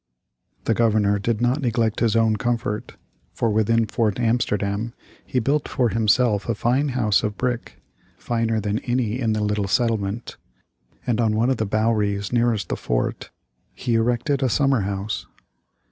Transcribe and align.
The 0.63 0.73
Governor 0.73 1.19
did 1.19 1.41
not 1.41 1.61
neglect 1.61 1.99
his 1.99 2.15
own 2.15 2.35
comfort, 2.37 2.97
for 3.35 3.51
within 3.51 3.85
Fort 3.85 4.19
Amsterdam 4.19 4.93
he 5.23 5.37
built 5.37 5.67
for 5.67 5.89
himself 5.89 6.49
a 6.49 6.55
fine 6.55 6.89
house 6.97 7.21
of 7.21 7.37
brick 7.37 7.77
finer 8.17 8.59
than 8.59 8.79
any 8.79 9.19
in 9.19 9.33
the 9.33 9.43
little 9.43 9.67
settlement 9.67 10.37
and 11.05 11.21
on 11.21 11.35
one 11.35 11.51
of 11.51 11.57
the 11.57 11.67
bouweries 11.67 12.33
nearest 12.33 12.69
the 12.69 12.75
fort, 12.77 13.29
he 13.75 13.93
erected 13.93 14.41
a 14.41 14.49
summer 14.49 14.81
house. 14.81 15.27